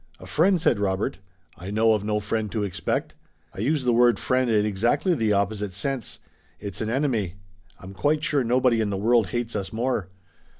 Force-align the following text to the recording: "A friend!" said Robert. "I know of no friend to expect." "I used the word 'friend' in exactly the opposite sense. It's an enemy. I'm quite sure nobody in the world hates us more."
"A 0.19 0.25
friend!" 0.25 0.59
said 0.59 0.79
Robert. 0.79 1.19
"I 1.59 1.69
know 1.69 1.93
of 1.93 2.03
no 2.03 2.19
friend 2.19 2.51
to 2.53 2.63
expect." 2.63 3.13
"I 3.53 3.59
used 3.59 3.85
the 3.85 3.93
word 3.93 4.17
'friend' 4.17 4.49
in 4.49 4.65
exactly 4.65 5.13
the 5.13 5.31
opposite 5.33 5.73
sense. 5.73 6.17
It's 6.59 6.81
an 6.81 6.89
enemy. 6.89 7.35
I'm 7.79 7.93
quite 7.93 8.23
sure 8.23 8.43
nobody 8.43 8.81
in 8.81 8.89
the 8.89 8.97
world 8.97 9.27
hates 9.27 9.55
us 9.55 9.71
more." 9.71 10.09